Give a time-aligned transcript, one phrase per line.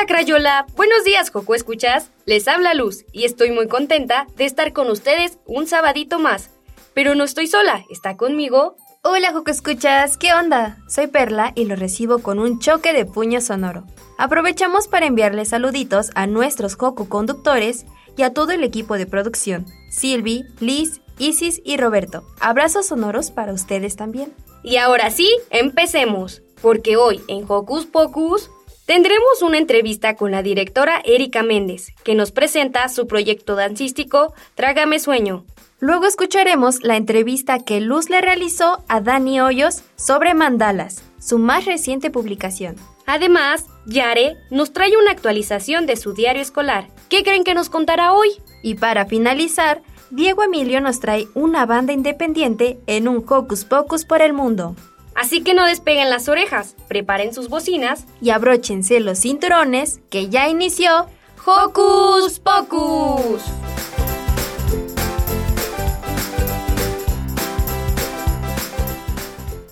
[0.00, 2.08] Hola Crayola, buenos días Joco, ¿escuchas?
[2.24, 6.48] Les habla Luz y estoy muy contenta de estar con ustedes un sabadito más.
[6.94, 8.76] Pero no estoy sola, está conmigo.
[9.02, 10.16] Hola Joco, ¿escuchas?
[10.16, 10.78] ¿Qué onda?
[10.88, 13.84] Soy Perla y lo recibo con un choque de puño sonoro.
[14.16, 17.84] Aprovechamos para enviarles saluditos a nuestros Joco conductores
[18.16, 22.24] y a todo el equipo de producción, Silvi, Liz, Isis y Roberto.
[22.40, 24.32] Abrazos sonoros para ustedes también.
[24.62, 28.50] Y ahora sí, empecemos, porque hoy en Hocus Pocus
[28.90, 34.98] Tendremos una entrevista con la directora Erika Méndez, que nos presenta su proyecto dancístico Trágame
[34.98, 35.44] Sueño.
[35.78, 41.66] Luego escucharemos la entrevista que Luz le realizó a Dani Hoyos sobre Mandalas, su más
[41.66, 42.74] reciente publicación.
[43.06, 46.88] Además, Yare nos trae una actualización de su diario escolar.
[47.08, 48.30] ¿Qué creen que nos contará hoy?
[48.64, 54.20] Y para finalizar, Diego Emilio nos trae una banda independiente en un Hocus Pocus por
[54.20, 54.74] el mundo.
[55.20, 60.48] Así que no despeguen las orejas, preparen sus bocinas y abróchense los cinturones que ya
[60.48, 61.08] inició
[61.44, 63.42] Hocus Pocus.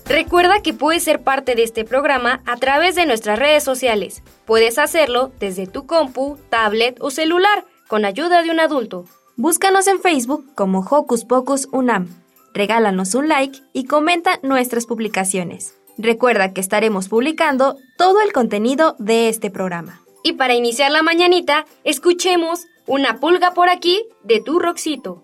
[0.05, 4.21] Recuerda que puedes ser parte de este programa a través de nuestras redes sociales.
[4.45, 9.05] Puedes hacerlo desde tu compu, tablet o celular con ayuda de un adulto.
[9.35, 12.07] Búscanos en Facebook como Hocus Pocus Unam.
[12.53, 15.75] Regálanos un like y comenta nuestras publicaciones.
[15.97, 20.01] Recuerda que estaremos publicando todo el contenido de este programa.
[20.23, 25.23] Y para iniciar la mañanita, escuchemos Una pulga por aquí de tu Roxito.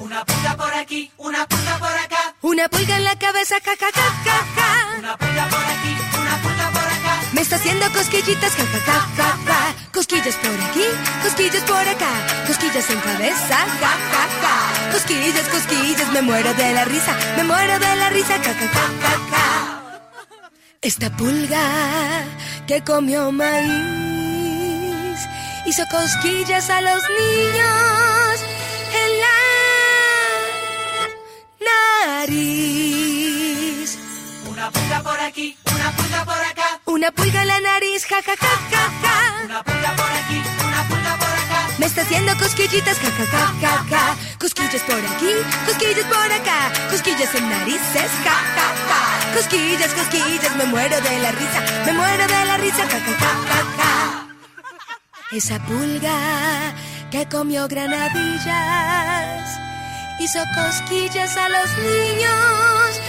[0.00, 2.34] Una pulga por aquí, una pulga por acá.
[2.42, 4.98] Una pulga en la cabeza, ja, ja, ja, ja, ja.
[4.98, 6.83] Una pulga por aquí, una pulga por acá.
[7.34, 9.74] Me está haciendo cosquillitas, ja, ja, ja, ja, ja.
[9.92, 10.86] Cosquillas por aquí,
[11.22, 12.12] cosquillas por acá.
[12.46, 14.92] Cosquillas en cabeza, ja, ja, ja.
[14.92, 18.88] Cosquillas, cosquillas, me muero de la risa, me muero de la risa, ja, ja, ja,
[19.02, 19.82] ja, ja.
[20.80, 22.24] Esta pulga
[22.68, 25.18] que comió maíz
[25.66, 28.44] hizo cosquillas a los niños
[29.02, 29.38] en la
[32.20, 33.98] nariz.
[34.46, 36.73] Una pulga por aquí, una pulga por acá.
[37.04, 39.44] Una pulga en la nariz, ja, ja, ja, ja, ja.
[39.44, 41.68] Una pulga por aquí, una pulga por acá.
[41.76, 44.16] Me está haciendo cosquillitas, ja, ja, ja, ja, ja.
[44.40, 45.32] Cosquillas por aquí,
[45.66, 46.72] cosquillas por acá.
[46.90, 49.00] Cosquillas en narices, ja, ja, ja.
[49.34, 53.32] Cosquillas, cosquillas, me muero de la risa, me muero de la risa, ja, ja, ja,
[53.50, 53.92] ja, ja.
[55.30, 56.72] Esa pulga
[57.10, 59.44] que comió granadillas
[60.20, 63.00] hizo cosquillas a los niños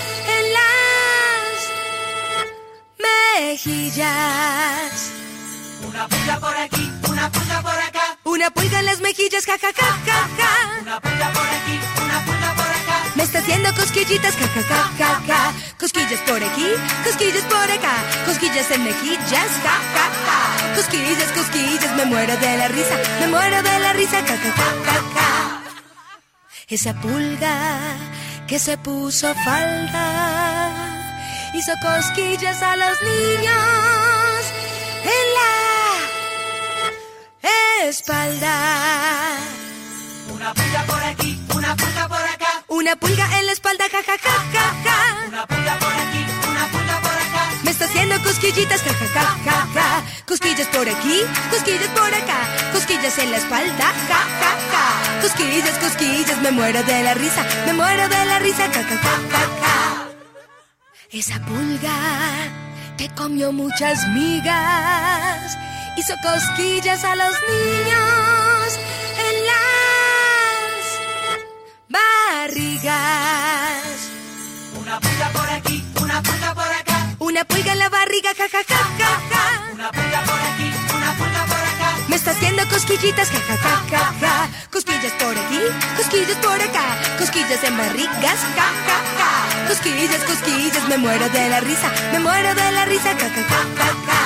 [3.40, 5.12] mejillas.
[5.88, 8.18] Una pulga por aquí, una pulga por acá.
[8.24, 10.52] Una pulga en las mejillas, ja, ja, ja, ja, ja.
[10.82, 12.98] Una pulga por aquí, una pulga por acá.
[13.16, 15.54] Me está haciendo cosquillitas, ja, ja, ja, ja, ja.
[15.80, 16.68] Cosquillas por aquí,
[17.04, 17.96] cosquillas por acá.
[18.26, 20.76] Cosquillas en mejillas, ja, ja, ja.
[20.76, 24.70] Cosquillas, cosquillas, me muero de la risa, me muero de la risa, ja, ja, ja,
[24.86, 25.62] ja, ja.
[26.68, 27.56] Esa pulga
[28.48, 30.85] que se puso falda
[31.58, 33.56] hizo cosquillas a los niños
[35.04, 35.52] en la
[37.88, 38.56] espalda.
[40.34, 42.64] Una pulga por aquí, una pulga por acá.
[42.68, 44.98] Una pulga en la espalda, ja, ja, ja, ja, ja.
[45.28, 47.50] Una pulga por aquí, una pulga por acá.
[47.64, 50.04] Me está haciendo cosquillitas, ja, ja, ja, ja, ja.
[50.28, 52.40] Cosquillas por aquí, cosquillas por acá.
[52.74, 55.22] Cosquillas en la espalda, ja, ja, ja.
[55.22, 59.16] Cosquillas, cosquillas, me muero de la risa, me muero de la risa, ja, ja, ja,
[59.32, 60.05] ja, ja.
[61.12, 61.96] Esa pulga
[62.98, 65.56] te comió muchas migas,
[65.98, 68.80] hizo cosquillas a los niños
[69.28, 70.82] en las
[71.90, 73.84] barrigas.
[74.82, 77.16] Una pulga por aquí, una pulga por acá.
[77.20, 79.72] Una pulga en la barriga, ja, ja, ja, ja, ja.
[79.74, 81.98] Una pulga por aquí, una pulga por acá.
[82.08, 84.50] Me está haciendo cosquillitas, ja, ja, ja, ja, ja.
[84.72, 85.60] Cosquillas por aquí,
[85.98, 86.98] cosquillas por acá.
[87.20, 89.45] Cosquillas en barrigas, ja, ja, ja.
[89.68, 93.66] Cosquillas, cosquillas, me muero de la risa, me muero de la risa, ja, ja, ja,
[93.78, 94.22] ja, ja.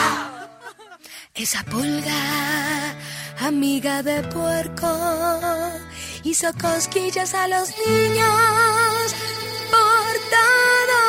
[1.33, 2.21] Esa pulga,
[3.39, 4.91] amiga de puerco,
[6.23, 9.15] hizo cosquillas a los niños
[9.71, 10.99] por todo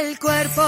[0.00, 0.62] el cuerpo.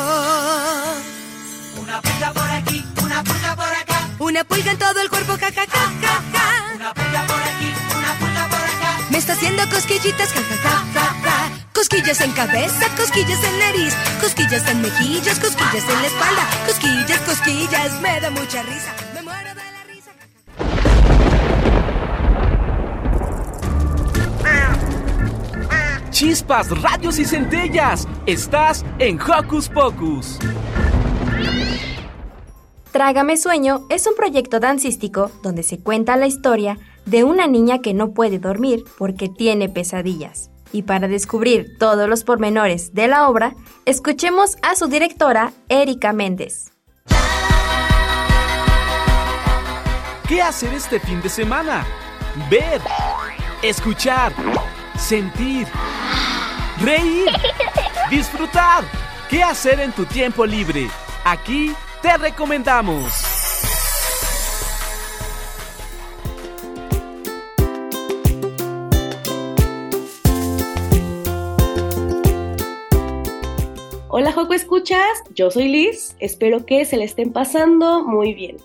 [1.83, 4.09] Una pulga por aquí, una pulga por acá.
[4.19, 6.75] Una pulga en todo el cuerpo, ja, ja, ja, ja, ja.
[6.77, 8.74] Una pulga por aquí, una pulga por acá.
[9.15, 11.69] Me está haciendo cosquillitas, ja, ja, ja, ja, ja.
[11.73, 18.01] Cosquillas en cabeza, cosquillas en nariz, cosquillas en mejillas, cosquillas en la espalda, cosquillas, cosquillas,
[18.01, 18.93] me da mucha risa.
[19.15, 20.11] Me muero de la risa.
[26.11, 28.09] Chispas, radios y centellas.
[28.27, 30.41] Estás en Hocus Pocus.
[32.91, 37.95] Trágame Sueño es un proyecto dancístico donde se cuenta la historia de una niña que
[37.95, 40.51] no puede dormir porque tiene pesadillas.
[40.73, 43.55] Y para descubrir todos los pormenores de la obra,
[43.85, 46.73] escuchemos a su directora, Erika Méndez.
[50.29, 51.87] ¿Qué hacer este fin de semana?
[52.51, 52.81] Ver,
[53.63, 54.33] escuchar,
[54.99, 55.69] sentir,
[56.81, 57.29] reír,
[58.11, 58.85] disfrutar.
[59.29, 60.89] ¿Qué hacer en tu tiempo libre?
[61.25, 63.34] Aquí te recomendamos.
[74.25, 78.57] Hola Joco Escuchas, yo soy Liz, espero que se le estén pasando muy bien.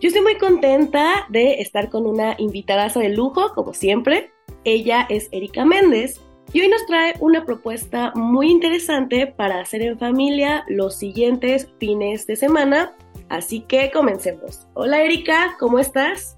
[0.00, 4.32] Yo estoy muy contenta de estar con una invitada de lujo, como siempre.
[4.64, 6.20] Ella es Erika Méndez
[6.52, 12.26] y hoy nos trae una propuesta muy interesante para hacer en familia los siguientes fines
[12.26, 12.92] de semana.
[13.28, 14.66] Así que comencemos.
[14.74, 16.36] Hola Erika, ¿cómo estás?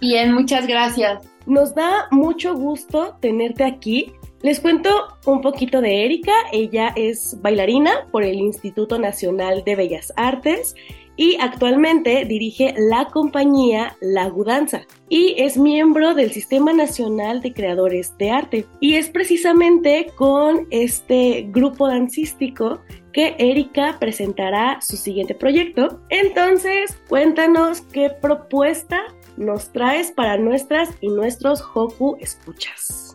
[0.00, 1.26] Bien, muchas gracias.
[1.46, 4.12] Nos da mucho gusto tenerte aquí.
[4.42, 4.90] Les cuento
[5.24, 6.32] un poquito de Erika.
[6.52, 10.74] Ella es bailarina por el Instituto Nacional de Bellas Artes
[11.14, 18.18] y actualmente dirige la compañía La Gudanza y es miembro del Sistema Nacional de Creadores
[18.18, 18.66] de Arte.
[18.80, 22.80] Y es precisamente con este grupo dancístico
[23.12, 26.00] que Erika presentará su siguiente proyecto.
[26.08, 29.02] Entonces, cuéntanos qué propuesta
[29.36, 33.11] nos traes para nuestras y nuestros Hoku escuchas.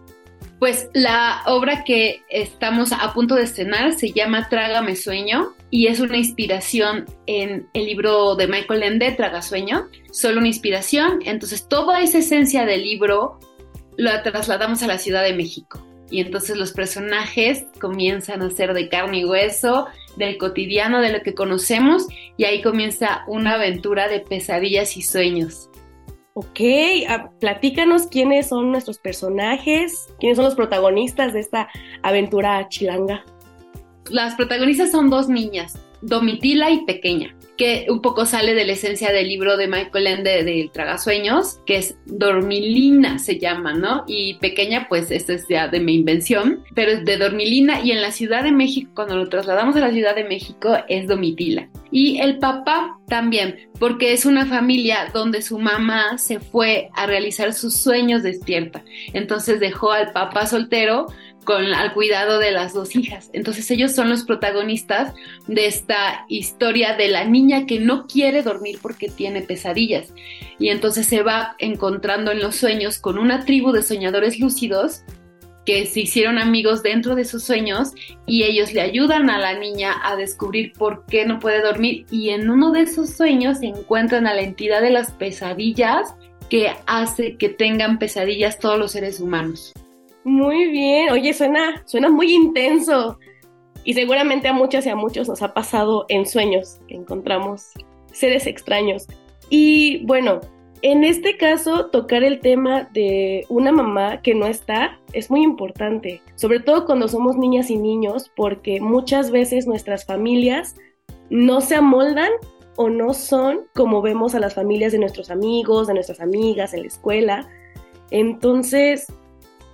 [0.59, 6.00] Pues la obra que estamos a punto de estrenar se llama Trágame Sueño y es
[6.00, 11.19] una inspiración en el libro de Michael Ende, Tragasueño, solo una inspiración.
[11.25, 13.39] Entonces toda esa esencia del libro
[13.98, 15.86] la trasladamos a la Ciudad de México.
[16.09, 21.21] Y entonces los personajes comienzan a ser de carne y hueso, del cotidiano, de lo
[21.21, 22.07] que conocemos,
[22.38, 25.69] y ahí comienza una aventura de pesadillas y sueños.
[26.39, 26.60] Ok,
[27.10, 31.68] ah, platícanos quiénes son nuestros personajes, quiénes son los protagonistas de esta
[32.04, 33.25] aventura chilanga.
[34.11, 39.11] Las protagonistas son dos niñas, Domitila y Pequeña, que un poco sale de la esencia
[39.11, 44.04] del libro de Michael Ende del Tragasueños, que es Dormilina se llama, ¿no?
[44.07, 48.02] Y Pequeña, pues esta es ya de mi invención, pero es de Dormilina y en
[48.02, 51.69] la Ciudad de México, cuando lo trasladamos a la Ciudad de México, es Domitila.
[51.92, 57.54] Y el papá también, porque es una familia donde su mamá se fue a realizar
[57.54, 58.83] sus sueños despierta.
[59.14, 61.07] Entonces dejó al papá soltero
[61.47, 63.31] con, al cuidado de las dos hijas.
[63.31, 65.16] Entonces ellos son los protagonistas
[65.47, 70.13] de esta historia de la niña que no quiere dormir porque tiene pesadillas.
[70.59, 75.04] Y entonces se va encontrando en los sueños con una tribu de soñadores lúcidos
[75.66, 77.94] que se hicieron amigos dentro de sus sueños
[78.25, 82.30] y ellos le ayudan a la niña a descubrir por qué no puede dormir y
[82.30, 86.13] en uno de esos sueños se encuentran a la entidad de las pesadillas
[86.49, 89.73] que hace que tengan pesadillas todos los seres humanos.
[90.28, 93.18] Muy bien, oye, suena, suena muy intenso.
[93.86, 97.72] Y seguramente a muchas y a muchos nos ha pasado en sueños que encontramos
[98.12, 99.07] seres extraños.
[99.50, 100.42] Y bueno,
[100.81, 106.22] en este caso, tocar el tema de una mamá que no está es muy importante,
[106.36, 110.76] sobre todo cuando somos niñas y niños, porque muchas veces nuestras familias
[111.30, 112.31] no se amoldan
[112.76, 116.81] o no son como vemos a las familias de nuestros amigos, de nuestras amigas en
[116.81, 117.48] la escuela.
[118.12, 119.07] Entonces,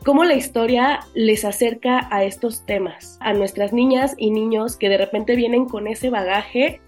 [0.04, 4.98] cómo la historia les acerca a estos temas, a nuestras niñas y niños que de
[4.98, 6.82] repente vienen con ese bagaje.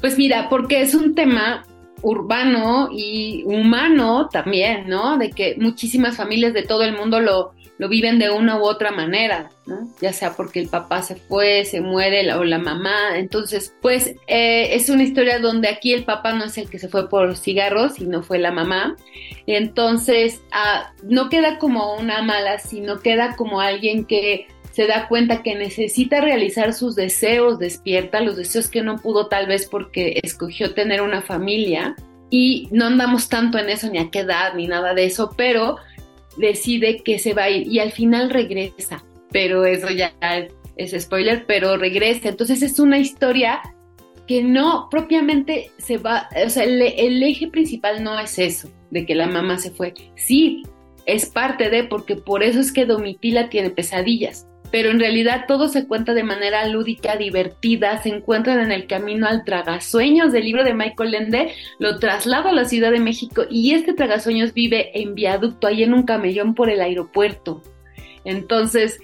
[0.00, 1.64] Pues mira, porque es un tema
[2.02, 5.16] urbano y humano también, ¿no?
[5.16, 8.90] De que muchísimas familias de todo el mundo lo, lo viven de una u otra
[8.90, 9.50] manera.
[10.00, 13.16] Ya sea porque el papá se fue, se muere o la mamá.
[13.16, 16.88] Entonces, pues eh, es una historia donde aquí el papá no es el que se
[16.88, 18.96] fue por los cigarros, sino fue la mamá.
[19.46, 25.42] Entonces, ah, no queda como una mala, sino queda como alguien que se da cuenta
[25.42, 30.74] que necesita realizar sus deseos, despierta los deseos que no pudo tal vez porque escogió
[30.74, 31.96] tener una familia
[32.28, 35.76] y no andamos tanto en eso ni a qué edad ni nada de eso, pero
[36.36, 40.14] decide que se va a ir y al final regresa, pero eso ya
[40.76, 43.60] es, spoiler, pero regresa, entonces es una historia
[44.26, 49.06] que no propiamente se va, o sea, el, el eje principal no es eso, de
[49.06, 50.62] que la mamá se fue, sí,
[51.06, 55.68] es parte de, porque por eso es que Domitila tiene pesadillas, pero en realidad todo
[55.68, 60.64] se cuenta de manera lúdica, divertida, se encuentran en el camino al Tragasueños del libro
[60.64, 65.14] de Michael Ende, lo traslado a la Ciudad de México y este Tragasueños vive en
[65.14, 67.62] viaducto, ahí en un camellón por el aeropuerto.
[68.24, 68.98] Entonces,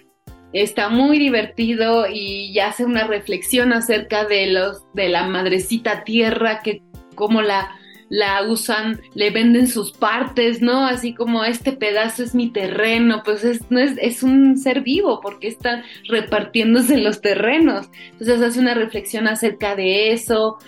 [0.53, 6.83] está muy divertido y hace una reflexión acerca de los de la madrecita tierra que
[7.15, 7.71] como la
[8.13, 10.85] la usan, le venden sus partes, ¿no?
[10.87, 15.21] Así como este pedazo es mi terreno, pues es, no es, es un ser vivo
[15.23, 17.89] porque están repartiéndose los terrenos.
[18.11, 20.59] Entonces hace una reflexión acerca de eso,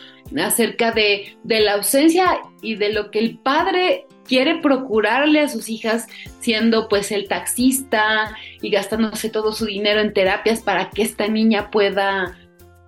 [0.43, 5.69] acerca de, de la ausencia y de lo que el padre quiere procurarle a sus
[5.69, 6.07] hijas
[6.41, 11.71] siendo pues el taxista y gastándose todo su dinero en terapias para que esta niña
[11.71, 12.39] pueda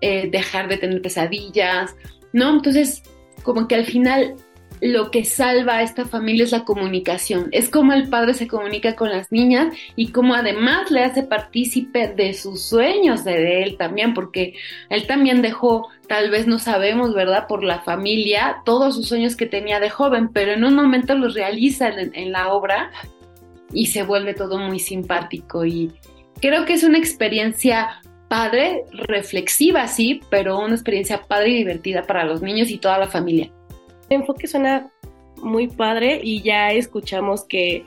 [0.00, 1.94] eh, dejar de tener pesadillas,
[2.32, 2.48] ¿no?
[2.54, 3.02] Entonces
[3.42, 4.34] como que al final
[4.86, 7.48] lo que salva a esta familia es la comunicación.
[7.52, 12.08] Es como el padre se comunica con las niñas y como además le hace partícipe
[12.08, 14.54] de sus sueños de él también, porque
[14.90, 17.46] él también dejó, tal vez no sabemos, ¿verdad?
[17.46, 21.34] Por la familia, todos sus sueños que tenía de joven, pero en un momento los
[21.34, 22.90] realiza en, en la obra
[23.72, 25.92] y se vuelve todo muy simpático y
[26.40, 32.24] creo que es una experiencia padre, reflexiva, sí, pero una experiencia padre y divertida para
[32.24, 33.50] los niños y toda la familia.
[34.08, 34.90] El enfoque suena
[35.42, 37.84] muy padre y ya escuchamos que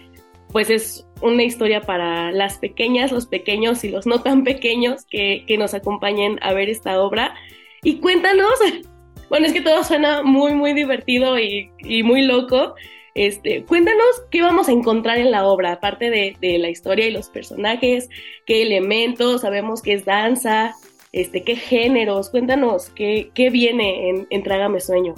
[0.52, 5.46] pues es una historia para las pequeñas, los pequeños y los no tan pequeños que,
[5.60, 7.36] nos acompañen a ver esta obra.
[7.84, 8.54] Y cuéntanos,
[9.30, 11.70] bueno, es que todo suena muy, muy divertido y,
[12.04, 12.74] muy loco.
[13.16, 17.30] Este, cuéntanos qué vamos a encontrar en la obra, aparte de, la historia y los
[17.30, 18.10] personajes,
[18.46, 20.76] qué elementos, sabemos que es danza,
[21.12, 25.16] este, qué géneros, cuéntanos qué, qué viene en, en Trágame Sueño.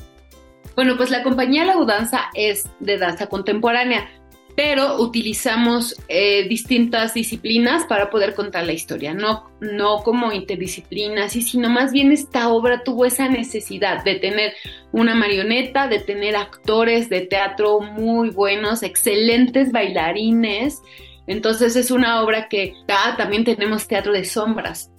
[0.75, 4.09] Bueno, pues la compañía Laudanza es de danza contemporánea,
[4.55, 11.69] pero utilizamos eh, distintas disciplinas para poder contar la historia, no, no como interdisciplinas, sino
[11.69, 14.53] más bien esta obra tuvo esa necesidad de tener
[14.91, 20.81] una marioneta, de tener actores de teatro muy buenos, excelentes bailarines.
[21.27, 24.91] Entonces es una obra que ah, también tenemos teatro de sombras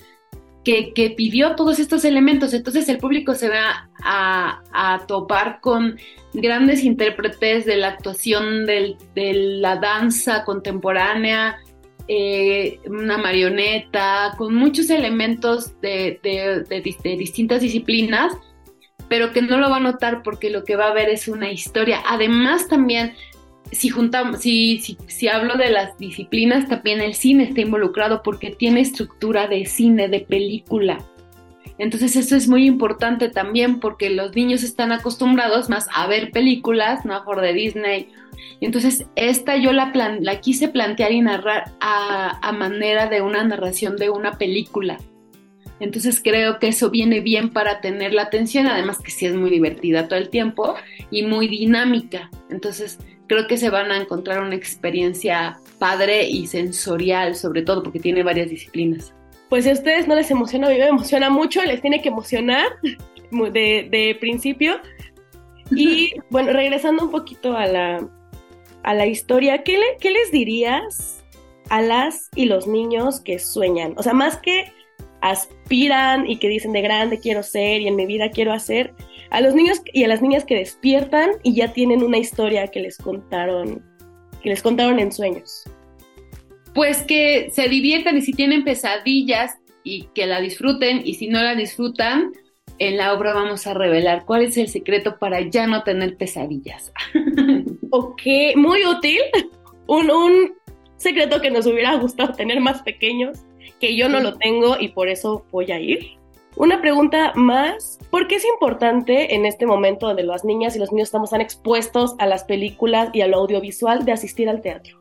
[0.64, 2.54] que, pidió todos estos elementos.
[2.54, 5.98] Entonces el público se va a, topar con
[6.32, 11.58] grandes intérpretes de la actuación de la danza contemporánea,
[12.08, 18.32] eh, una marioneta, con muchos elementos de, de, distintas disciplinas,
[19.08, 21.50] pero que no lo va a notar porque lo que va a ver es una
[21.50, 22.02] historia.
[22.06, 23.14] Además también
[23.72, 28.50] si juntamos, si, si, si, hablo de las disciplinas, también el cine está involucrado porque
[28.50, 30.98] tiene estructura de cine, de película.
[31.78, 37.04] Entonces eso es muy importante también porque los niños están acostumbrados más a ver películas,
[37.04, 38.08] no por de Disney.
[38.60, 43.96] Entonces esta yo la, la quise plantear y narrar a, a manera de una narración
[43.96, 44.98] de una película.
[45.80, 49.50] Entonces creo que eso viene bien para tener la atención, además que sí es muy
[49.50, 50.76] divertida todo el tiempo
[51.10, 52.30] y muy dinámica.
[52.50, 53.00] Entonces
[53.32, 58.22] creo que se van a encontrar una experiencia padre y sensorial, sobre todo porque tiene
[58.22, 59.14] varias disciplinas.
[59.48, 62.10] Pues si a ustedes no les emociona, a mí me emociona mucho, les tiene que
[62.10, 62.66] emocionar
[63.30, 64.78] de, principio.
[65.70, 68.06] Y bueno, regresando un poquito a la,
[68.82, 71.24] a la historia, ¿qué, ¿qué les dirías
[71.70, 73.94] a las y los niños que sueñan?
[73.96, 74.70] O sea, más que
[75.22, 78.92] aspiran y que dicen de grande quiero ser y en mi vida quiero hacer,
[79.32, 82.80] a los niños y a las niñas que despiertan y ya tienen una historia que
[82.80, 83.82] les contaron,
[84.42, 85.64] que les contaron en sueños.
[86.74, 91.42] Pues que se diviertan y si tienen pesadillas y que la disfruten y si no
[91.42, 92.32] la disfrutan,
[92.78, 96.92] en la obra vamos a revelar cuál es el secreto para ya no tener pesadillas.
[97.90, 98.22] ok,
[98.56, 99.20] muy útil.
[99.86, 100.54] Un, un
[100.96, 103.38] secreto que nos hubiera gustado tener más pequeños,
[103.80, 106.18] que yo no lo tengo y por eso voy a ir.
[106.56, 110.92] Una pregunta más, ¿por qué es importante en este momento donde las niñas y los
[110.92, 114.98] niños estamos tan expuestos a las películas y a lo audiovisual de asistir al teatro?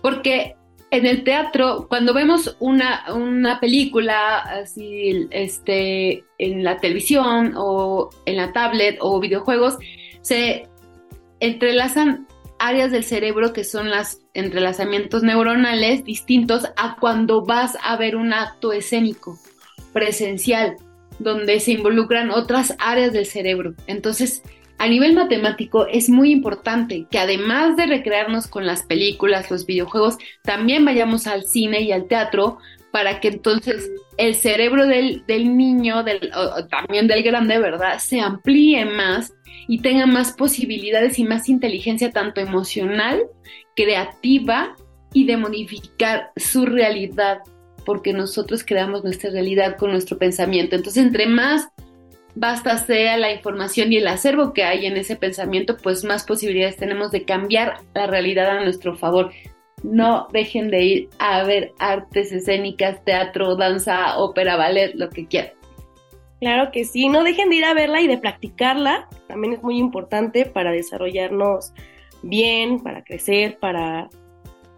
[0.00, 0.56] Porque
[0.90, 8.36] en el teatro, cuando vemos una, una película así, este, en la televisión o en
[8.36, 9.76] la tablet o videojuegos,
[10.22, 10.66] se
[11.40, 12.26] entrelazan
[12.58, 18.32] áreas del cerebro que son los entrelazamientos neuronales distintos a cuando vas a ver un
[18.32, 19.38] acto escénico
[19.92, 20.76] presencial
[21.18, 23.74] donde se involucran otras áreas del cerebro.
[23.86, 24.42] Entonces,
[24.78, 30.18] a nivel matemático es muy importante que además de recrearnos con las películas, los videojuegos,
[30.42, 32.58] también vayamos al cine y al teatro
[32.90, 36.30] para que entonces el cerebro del, niño, del,
[36.70, 39.34] también del grande, ¿verdad?, se amplíe más
[39.68, 43.22] y tenga más posibilidades y más inteligencia tanto emocional,
[43.74, 44.76] creativa
[45.12, 47.40] y de modificar su realidad
[47.86, 50.76] porque nosotros creamos nuestra realidad con nuestro pensamiento.
[50.76, 51.68] Entonces, entre más
[52.34, 56.76] basta sea la información y el acervo que hay en ese pensamiento, pues más posibilidades
[56.76, 59.32] tenemos de cambiar la realidad a nuestro favor.
[59.82, 65.52] No dejen de ir a ver artes escénicas, teatro, danza, ópera, ballet, lo que quieran.
[66.40, 69.08] Claro que sí, no dejen de ir a verla y de practicarla.
[69.26, 71.72] También es muy importante para desarrollarnos
[72.22, 74.10] bien, para crecer, para,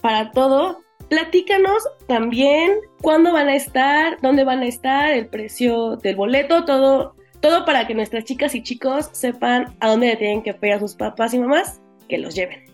[0.01, 0.81] para todo.
[1.09, 7.15] Platícanos también cuándo van a estar, dónde van a estar, el precio del boleto, todo,
[7.41, 10.81] todo para que nuestras chicas y chicos sepan a dónde le tienen que pedir a
[10.81, 12.67] sus papás y mamás que los lleven.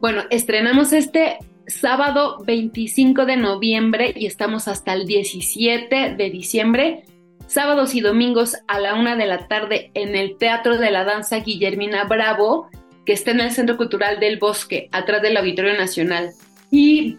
[0.00, 7.04] Bueno, estrenamos este sábado 25 de noviembre y estamos hasta el 17 de diciembre.
[7.46, 11.38] Sábados y domingos a la una de la tarde en el Teatro de la Danza
[11.38, 12.68] Guillermina Bravo,
[13.06, 16.32] que está en el Centro Cultural del Bosque, atrás del Auditorio Nacional
[16.70, 17.18] y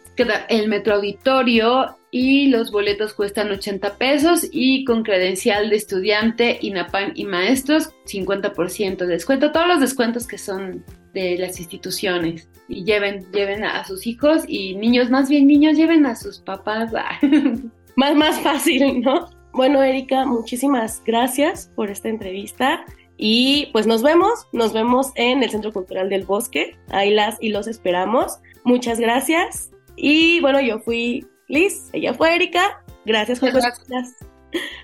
[0.50, 7.14] el metro auditorio y los boletos cuestan 80 pesos y con credencial de estudiante, INAPAN
[7.16, 10.84] y maestros 50% de descuento, todos los descuentos que son
[11.14, 16.06] de las instituciones y lleven, lleven a sus hijos y niños, más bien niños, lleven
[16.06, 16.92] a sus papás.
[17.96, 19.30] más, más fácil, ¿no?
[19.52, 22.86] Bueno, Erika, muchísimas gracias por esta entrevista.
[23.22, 26.78] Y pues nos vemos, nos vemos en el Centro Cultural del Bosque.
[26.88, 28.40] Ahí las y los esperamos.
[28.64, 29.72] Muchas gracias.
[29.98, 32.82] Y bueno, yo fui Liz, ella fue Erika.
[33.06, 34.16] Gracias por gracias.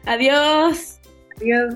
[0.06, 1.00] Adiós.
[1.38, 1.76] Adiós.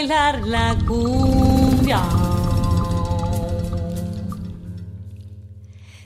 [0.00, 2.00] Bailar la cumbia.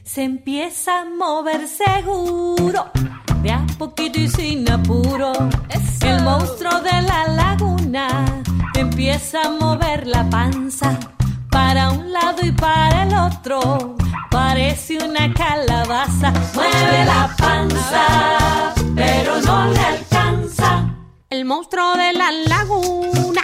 [0.02, 2.90] se empieza a mover seguro,
[3.42, 5.32] de a poquito y sin apuro.
[6.02, 8.24] El monstruo de la laguna
[8.74, 10.98] empieza a mover la panza
[11.50, 13.96] para un lado y para el otro.
[14.30, 20.94] Parece una calabaza, mueve la panza, pero no le alcanza.
[21.30, 23.43] El monstruo de la laguna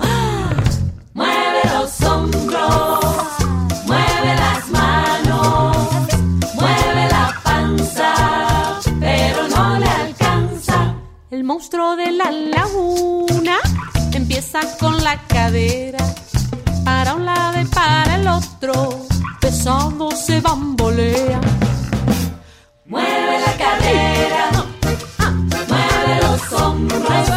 [11.61, 13.57] Monstruo de la laguna.
[14.13, 15.99] Empieza con la cadera
[16.83, 19.05] para un lado y para el otro,
[19.39, 21.39] pesado se bambolea.
[22.85, 24.49] Mueve la cadera,
[25.69, 27.29] mueve los hombros,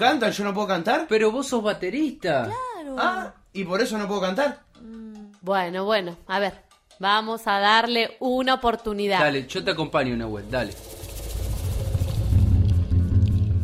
[0.00, 1.06] cantan, yo no puedo cantar.
[1.08, 2.46] Pero vos sos baterista.
[2.74, 2.96] Claro.
[2.98, 4.60] Ah, y por eso no puedo cantar.
[5.42, 6.54] Bueno, bueno, a ver,
[6.98, 9.20] vamos a darle una oportunidad.
[9.20, 10.74] Dale, yo te acompaño, Nahuel, dale.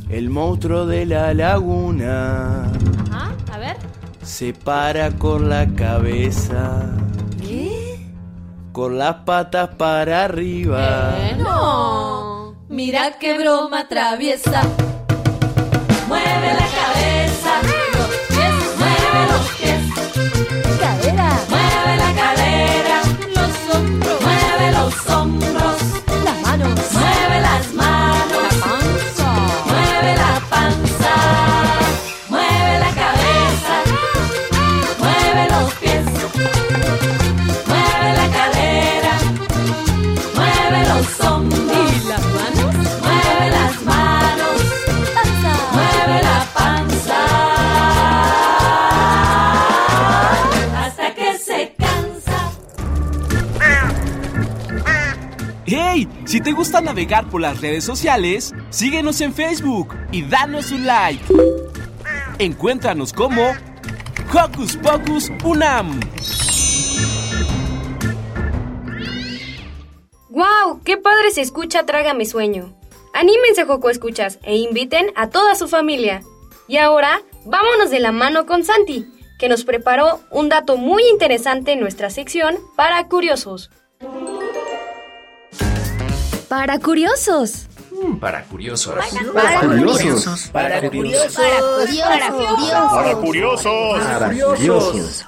[0.08, 2.70] El monstruo de la laguna
[3.10, 3.76] Ajá, a ver.
[4.22, 6.86] se para con la cabeza,
[7.40, 7.98] ¿Qué?
[8.72, 11.16] con las patas para arriba.
[11.38, 12.54] No.
[12.68, 14.62] Mira qué broma traviesa.
[16.06, 17.60] Mueve la cabeza,
[17.96, 20.65] los pies, mueve los pies.
[56.26, 61.22] Si te gusta navegar por las redes sociales, síguenos en Facebook y danos un like.
[62.40, 63.54] Encuéntranos como
[64.34, 66.00] Hocus Pocus Unam.
[70.30, 70.82] ¡Wow!
[70.84, 72.76] ¡Qué padre se escucha Trágame Sueño!
[73.14, 76.22] Anímense, Joco Escuchas, e inviten a toda su familia.
[76.66, 79.06] Y ahora, vámonos de la mano con Santi,
[79.38, 83.70] que nos preparó un dato muy interesante en nuestra sección para curiosos.
[86.48, 87.66] Para curiosos.
[88.20, 88.94] Para curiosos.
[89.34, 90.48] Para curiosos.
[90.52, 91.40] Para curiosos.
[91.40, 92.60] Para curiosos.
[92.92, 94.00] Para curiosos.
[94.04, 95.24] Para curiosos.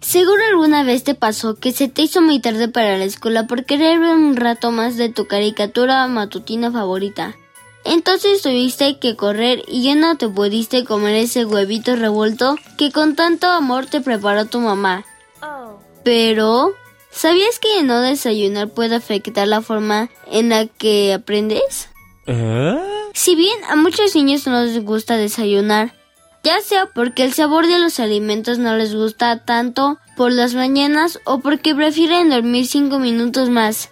[0.00, 3.64] Seguro alguna vez te pasó que se te hizo muy tarde para la escuela por
[3.64, 7.36] querer ver un rato más de tu caricatura matutina favorita.
[7.84, 13.16] Entonces tuviste que correr y ya no te pudiste comer ese huevito revuelto que con
[13.16, 15.04] tanto amor te preparó tu mamá.
[16.04, 16.72] Pero,
[17.10, 21.88] ¿sabías que no desayunar puede afectar la forma en la que aprendes?
[23.14, 25.94] Si bien a muchos niños no les gusta desayunar,
[26.42, 31.18] ya sea porque el sabor de los alimentos no les gusta tanto por las mañanas
[31.24, 33.90] o porque prefieren dormir cinco minutos más.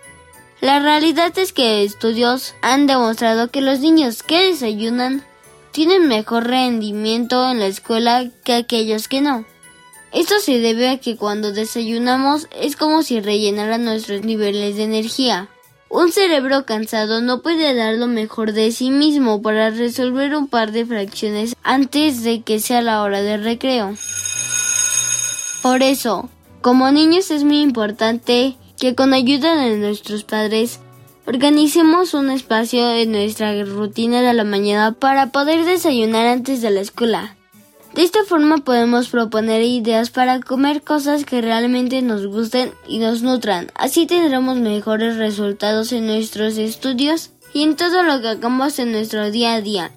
[0.61, 5.25] La realidad es que estudios han demostrado que los niños que desayunan
[5.71, 9.45] tienen mejor rendimiento en la escuela que aquellos que no.
[10.13, 15.49] Esto se debe a que cuando desayunamos es como si rellenaran nuestros niveles de energía.
[15.91, 20.73] Un cerebro cansado no puede dar lo mejor de sí mismo para resolver un par
[20.73, 23.95] de fracciones antes de que sea la hora de recreo.
[25.63, 26.29] Por eso,
[26.63, 30.81] como niños es muy importante que con ayuda de nuestros padres
[31.27, 36.81] organicemos un espacio en nuestra rutina de la mañana para poder desayunar antes de la
[36.81, 37.37] escuela.
[37.95, 43.23] De esta forma podemos proponer ideas para comer cosas que realmente nos gusten y nos
[43.23, 43.73] nutran.
[43.75, 49.31] Así tendremos mejores resultados en nuestros estudios y en todo lo que hagamos en nuestro
[49.31, 49.91] día a día.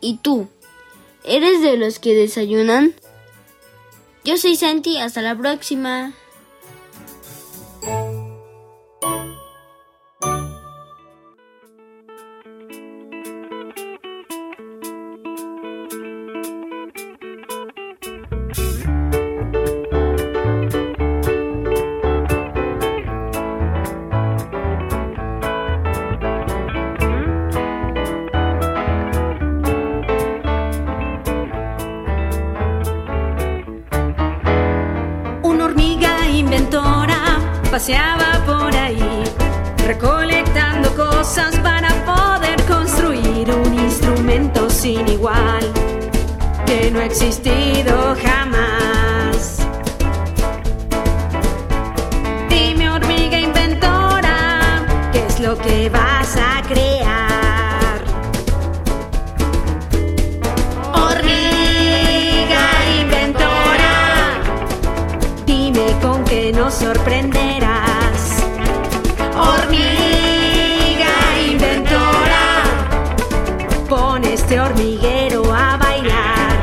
[0.00, 0.48] ¿Y tú?
[1.24, 2.94] ¿Eres de los que desayunan?
[4.24, 6.12] Yo soy Santi, hasta la próxima.
[69.40, 71.14] Hormiga
[71.50, 72.46] inventora,
[73.88, 76.56] pon este hormiguero a bailar.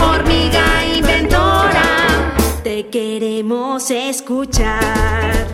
[0.00, 0.64] Hormiga
[0.96, 1.82] inventora,
[2.62, 5.46] te queremos escuchar.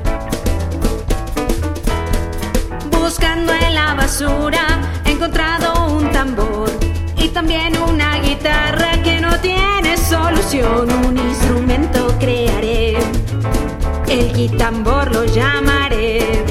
[2.90, 6.70] Buscando en la basura, he encontrado un tambor
[7.16, 10.88] y también una guitarra que no tiene solución.
[11.07, 12.96] Un instrumento crearé,
[14.11, 16.44] el guitambor lo llamaré.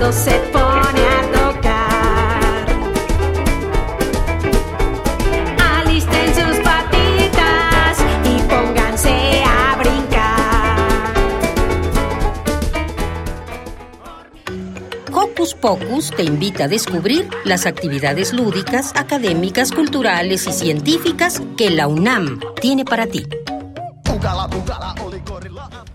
[0.00, 2.66] Cuando se pone a tocar.
[5.58, 11.14] Alisten sus patitas y pónganse a brincar.
[15.12, 21.88] Hocus Pocus te invita a descubrir las actividades lúdicas, académicas, culturales y científicas que la
[21.88, 23.26] UNAM tiene para ti.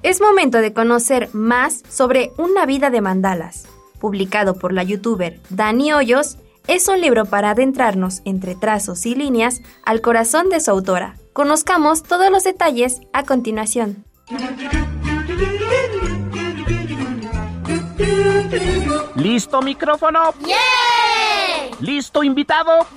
[0.03, 3.74] Es momento de conocer más sobre Una vida de mandalas.
[3.99, 9.61] Publicado por la youtuber Dani Hoyos, es un libro para adentrarnos entre trazos y líneas
[9.85, 11.15] al corazón de su autora.
[11.33, 14.03] Conozcamos todos los detalles a continuación.
[19.15, 20.33] ¿Listo micrófono?
[21.79, 22.87] ¿Listo invitado?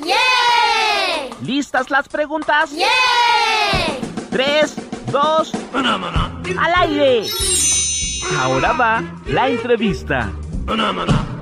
[1.43, 2.71] ¿Listas las preguntas?
[4.31, 4.75] Tres,
[5.11, 7.27] dos, al aire.
[8.39, 10.31] Ahora va la entrevista.
[10.69, 11.38] Banana.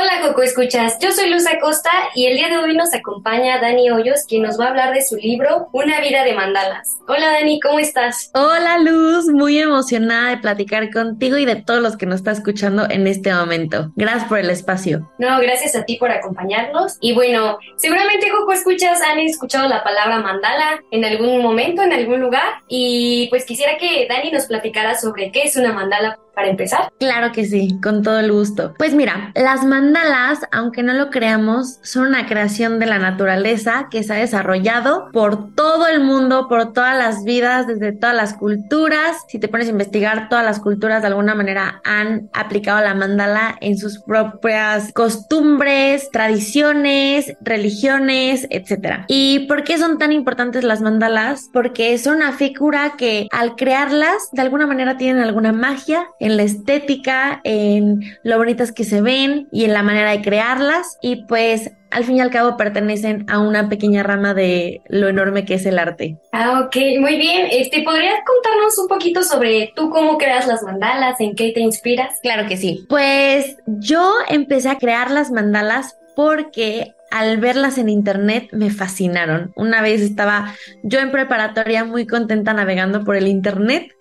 [0.00, 3.90] Hola Coco Escuchas, yo soy Luz Acosta y el día de hoy nos acompaña Dani
[3.90, 6.98] Hoyos, quien nos va a hablar de su libro Una vida de mandalas.
[7.08, 8.30] Hola Dani, ¿cómo estás?
[8.32, 12.88] Hola Luz, muy emocionada de platicar contigo y de todos los que nos está escuchando
[12.88, 13.90] en este momento.
[13.96, 15.10] Gracias por el espacio.
[15.18, 16.96] No, gracias a ti por acompañarnos.
[17.00, 22.20] Y bueno, seguramente Coco Escuchas han escuchado la palabra mandala en algún momento, en algún
[22.20, 22.62] lugar.
[22.68, 26.92] Y pues quisiera que Dani nos platicara sobre qué es una mandala para empezar.
[27.00, 28.72] Claro que sí, con todo el gusto.
[28.78, 34.04] Pues mira, las mandalas, aunque no lo creamos, son una creación de la naturaleza que
[34.04, 39.16] se ha desarrollado por todo el mundo, por todas las vidas, desde todas las culturas.
[39.26, 43.56] Si te pones a investigar, todas las culturas de alguna manera han aplicado la mandala
[43.60, 49.06] en sus propias costumbres, tradiciones, religiones, etc.
[49.08, 51.50] ¿Y por qué son tan importantes las mandalas?
[51.52, 56.44] Porque son una figura que al crearlas, de alguna manera tienen alguna magia en la
[56.44, 61.72] estética, en lo bonitas que se ven y en la manera de crearlas y pues
[61.90, 65.66] al fin y al cabo pertenecen a una pequeña rama de lo enorme que es
[65.66, 66.18] el arte.
[66.32, 67.48] Ah, ok, muy bien.
[67.50, 72.18] Este, ¿podrías contarnos un poquito sobre tú cómo creas las mandalas, en qué te inspiras?
[72.22, 72.84] Claro que sí.
[72.88, 79.52] Pues yo empecé a crear las mandalas porque al verlas en internet me fascinaron.
[79.56, 83.92] Una vez estaba yo en preparatoria muy contenta navegando por el internet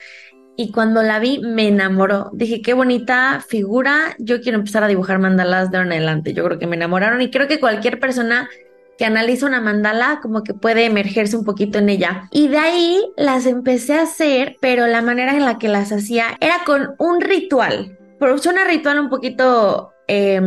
[0.57, 2.31] y cuando la vi me enamoró.
[2.33, 6.33] Dije, qué bonita figura, yo quiero empezar a dibujar mandalas de ahora en adelante.
[6.33, 8.49] Yo creo que me enamoraron y creo que cualquier persona
[8.97, 12.27] que analiza una mandala como que puede emergerse un poquito en ella.
[12.31, 16.35] Y de ahí las empecé a hacer, pero la manera en la que las hacía
[16.41, 17.95] era con un ritual.
[18.19, 20.41] Pero suena ritual un poquito eh,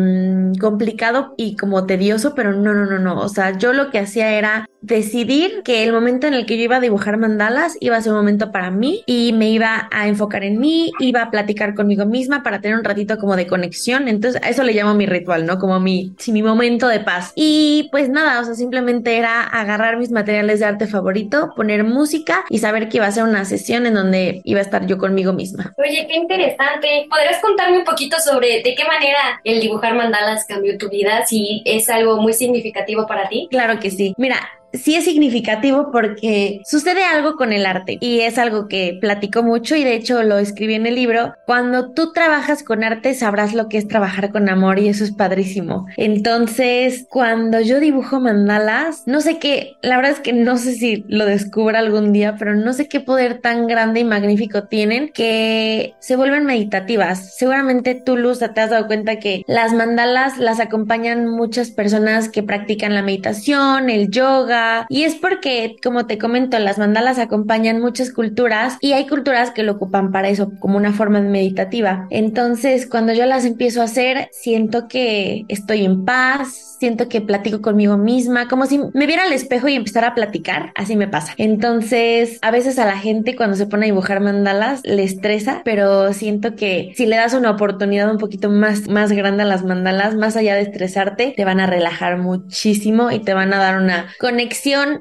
[0.60, 3.20] complicado y como tedioso, pero no, no, no, no.
[3.20, 6.64] O sea, yo lo que hacía era decidir que el momento en el que yo
[6.64, 10.08] iba a dibujar mandalas iba a ser un momento para mí y me iba a
[10.08, 14.08] enfocar en mí, iba a platicar conmigo misma para tener un ratito como de conexión.
[14.08, 15.58] Entonces, a eso le llamo mi ritual, ¿no?
[15.58, 17.32] Como mi, sí, mi momento de paz.
[17.34, 22.44] Y pues nada, o sea, simplemente era agarrar mis materiales de arte favorito, poner música
[22.48, 25.32] y saber que iba a ser una sesión en donde iba a estar yo conmigo
[25.32, 25.74] misma.
[25.78, 27.06] Oye, qué interesante.
[27.08, 31.26] ¿Podrías contarme un poquito sobre de qué manera el dibujar mandalas cambió tu vida?
[31.26, 33.48] Si es algo muy significativo para ti.
[33.50, 34.14] Claro que sí.
[34.16, 39.42] Mira, sí es significativo porque sucede algo con el arte y es algo que platico
[39.42, 41.34] mucho y de hecho lo escribí en el libro.
[41.46, 45.12] Cuando tú trabajas con arte sabrás lo que es trabajar con amor y eso es
[45.12, 45.86] padrísimo.
[45.96, 51.04] Entonces, cuando yo dibujo mandalas, no sé qué, la verdad es que no sé si
[51.08, 55.94] lo descubra algún día, pero no sé qué poder tan grande y magnífico tienen que
[55.98, 57.36] se vuelven meditativas.
[57.36, 62.42] Seguramente tú, Luz, te has dado cuenta que las mandalas las acompañan muchas personas que
[62.42, 68.12] practican la meditación, el yoga, y es porque, como te comento, las mandalas acompañan muchas
[68.12, 72.06] culturas y hay culturas que lo ocupan para eso, como una forma meditativa.
[72.10, 77.60] Entonces, cuando yo las empiezo a hacer, siento que estoy en paz, siento que platico
[77.60, 81.34] conmigo misma, como si me viera al espejo y empezara a platicar, así me pasa.
[81.36, 86.12] Entonces, a veces a la gente cuando se pone a dibujar mandalas le estresa, pero
[86.14, 90.14] siento que si le das una oportunidad un poquito más, más grande a las mandalas,
[90.14, 94.06] más allá de estresarte, te van a relajar muchísimo y te van a dar una
[94.18, 94.49] conexión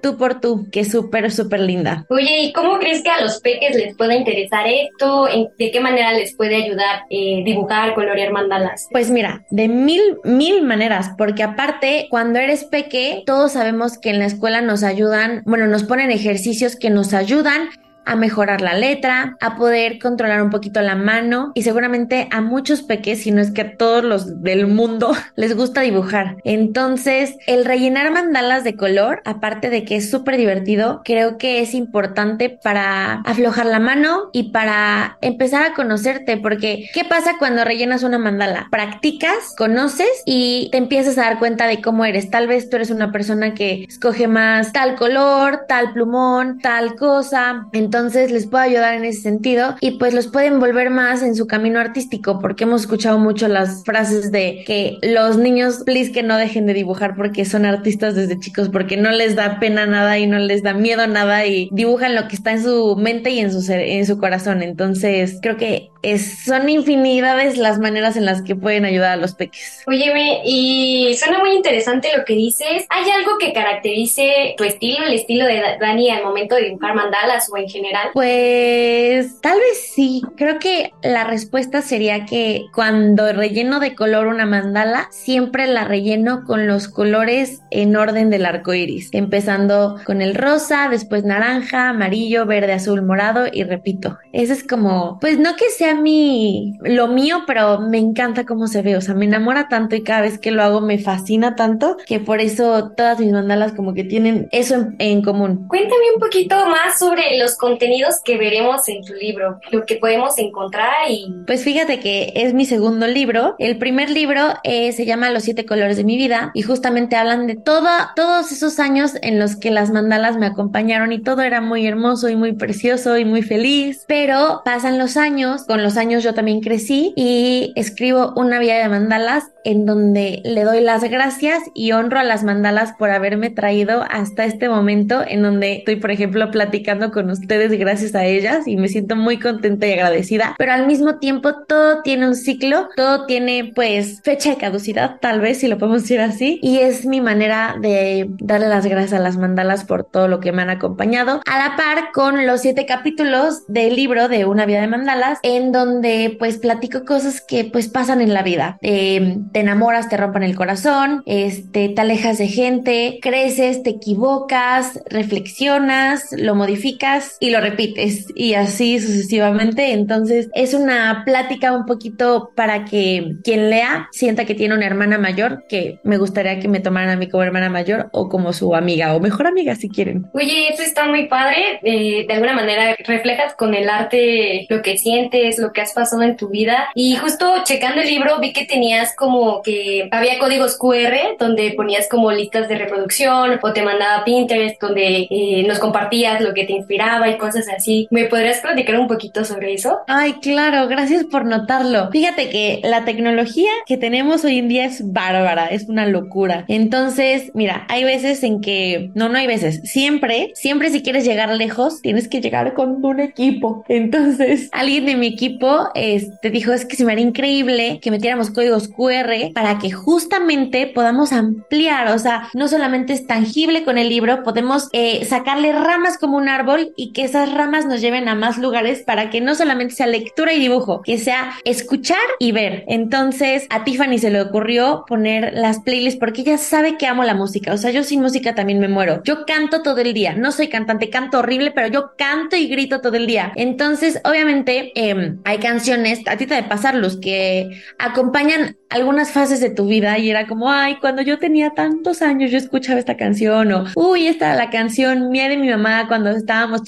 [0.02, 2.06] tú por tú, que es súper, súper linda.
[2.10, 5.28] Oye, ¿y cómo crees que a los peques les pueda interesar esto?
[5.58, 8.88] ¿De qué manera les puede ayudar eh, dibujar, colorear mandalas?
[8.92, 14.20] Pues mira, de mil, mil maneras, porque aparte, cuando eres peque, todos sabemos que en
[14.20, 17.70] la escuela nos ayudan, bueno, nos ponen ejercicios que nos ayudan
[18.06, 22.82] a mejorar la letra, a poder controlar un poquito la mano y seguramente a muchos
[22.82, 26.38] peques, si no es que a todos los del mundo, les gusta dibujar.
[26.44, 31.74] Entonces, el rellenar mandalas de color, aparte de que es súper divertido, creo que es
[31.74, 38.04] importante para aflojar la mano y para empezar a conocerte, porque ¿qué pasa cuando rellenas
[38.04, 38.68] una mandala?
[38.72, 42.30] Practicas, conoces y te empiezas a dar cuenta de cómo eres.
[42.30, 47.68] Tal vez tú eres una persona que escoge más tal color, tal plumón, tal cosa.
[47.72, 51.34] Entonces, entonces les puedo ayudar en ese sentido y pues los pueden volver más en
[51.34, 56.22] su camino artístico porque hemos escuchado mucho las frases de que los niños, please que
[56.22, 60.20] no dejen de dibujar porque son artistas desde chicos, porque no les da pena nada
[60.20, 63.40] y no les da miedo nada y dibujan lo que está en su mente y
[63.40, 64.62] en su, en su corazón.
[64.62, 69.82] Entonces creo que son infinidades las maneras en las que pueden ayudar a los peques.
[69.88, 72.86] Óyeme, y suena muy interesante lo que dices.
[72.90, 77.50] ¿Hay algo que caracterice tu estilo, el estilo de Dani al momento de dibujar mandalas
[77.52, 77.79] o en general?
[78.14, 80.22] Pues tal vez sí.
[80.36, 86.44] Creo que la respuesta sería que cuando relleno de color una mandala, siempre la relleno
[86.46, 92.46] con los colores en orden del arco iris, empezando con el rosa, después naranja, amarillo,
[92.46, 94.18] verde, azul, morado y repito.
[94.34, 98.82] Ese es como, pues no que sea mi lo mío, pero me encanta cómo se
[98.82, 98.98] ve.
[98.98, 102.20] O sea, me enamora tanto y cada vez que lo hago me fascina tanto que
[102.20, 105.68] por eso todas mis mandalas como que tienen eso en, en común.
[105.68, 110.38] Cuéntame un poquito más sobre los contenidos que veremos en tu libro, lo que podemos
[110.40, 111.32] encontrar y...
[111.46, 113.56] Pues fíjate que es mi segundo libro.
[113.60, 117.46] El primer libro eh, se llama Los siete colores de mi vida y justamente hablan
[117.46, 121.62] de todo, todos esos años en los que las mandalas me acompañaron y todo era
[121.62, 124.06] muy hermoso y muy precioso y muy feliz.
[124.08, 128.90] Pero pasan los años, con los años yo también crecí y escribo una vida de
[128.90, 134.04] mandalas en donde le doy las gracias y honro a las mandalas por haberme traído
[134.10, 138.78] hasta este momento en donde estoy, por ejemplo, platicando con ustedes gracias a ellas y
[138.78, 143.26] me siento muy contenta y agradecida, pero al mismo tiempo todo tiene un ciclo, todo
[143.26, 147.22] tiene pues fecha de caducidad, tal vez si lo podemos decir así, y es mi
[147.22, 151.42] manera de darle las gracias a las mandalas por todo lo que me han acompañado,
[151.46, 155.72] a la par con los siete capítulos del libro de Una vida de mandalas, en
[155.72, 158.78] donde pues platico cosas que pues pasan en la vida.
[158.82, 165.00] Eh, te enamoras, te rompan el corazón, este, te alejas de gente, creces, te equivocas,
[165.10, 169.92] reflexionas, lo modificas y lo repites y así sucesivamente.
[169.92, 175.18] Entonces es una plática un poquito para que quien lea sienta que tiene una hermana
[175.18, 178.76] mayor que me gustaría que me tomaran a mí como hermana mayor o como su
[178.76, 180.26] amiga o mejor amiga si quieren.
[180.34, 181.80] Oye, eso está muy padre.
[181.84, 186.24] Eh, de alguna manera reflejas con el arte lo que sientes, lo que has pasado
[186.24, 190.78] en tu vida y justo checando el libro vi que tenías como que había códigos
[190.78, 196.42] QR donde ponías como listas de reproducción o te mandaba Pinterest donde eh, nos compartías
[196.42, 198.08] lo que te inspiraba y cosas así.
[198.12, 200.00] ¿Me podrías platicar un poquito sobre eso?
[200.08, 202.10] Ay, claro, gracias por notarlo.
[202.12, 206.66] Fíjate que la tecnología que tenemos hoy en día es bárbara, es una locura.
[206.68, 211.50] Entonces, mira, hay veces en que, no, no hay veces, siempre, siempre si quieres llegar
[211.56, 213.84] lejos, tienes que llegar con un equipo.
[213.88, 218.52] Entonces, alguien de mi equipo este, dijo, es que se me haría increíble que metiéramos
[218.52, 224.10] códigos QR para que justamente podamos ampliar, o sea, no solamente es tangible con el
[224.10, 228.36] libro, podemos eh, sacarle ramas como un árbol y que esas ramas nos lleven a
[228.36, 232.84] más lugares para que no solamente sea lectura y dibujo, que sea escuchar y ver.
[232.88, 237.36] Entonces, a Tiffany se le ocurrió poner las playlists porque ella sabe que amo la
[237.36, 237.74] música.
[237.74, 239.22] O sea, yo sin música también me muero.
[239.24, 240.34] Yo canto todo el día.
[240.34, 243.52] No soy cantante, canto horrible, pero yo canto y grito todo el día.
[243.56, 249.70] Entonces, obviamente, eh, hay canciones, a ti te de pasarlos, que acompañan algunas fases de
[249.70, 253.72] tu vida y era como, ay, cuando yo tenía tantos años yo escuchaba esta canción
[253.72, 256.84] o, uy, esta la canción mía de mi mamá cuando estábamos